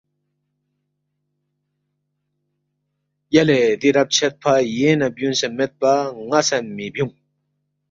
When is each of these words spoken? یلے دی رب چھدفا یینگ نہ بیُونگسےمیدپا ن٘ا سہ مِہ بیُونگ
یلے 3.33 3.59
دی 3.79 3.89
رب 3.95 4.07
چھدفا 4.15 4.53
یینگ 4.77 4.97
نہ 4.99 5.07
بیُونگسےمیدپا 5.15 5.93
ن٘ا 6.27 6.39
سہ 6.47 6.57
مِہ 6.75 6.87
بیُونگ 6.93 7.13